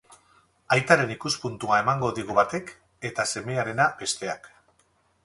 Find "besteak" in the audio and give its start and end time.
4.01-4.51